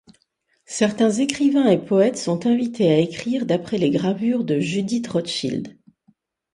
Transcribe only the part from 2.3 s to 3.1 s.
invités à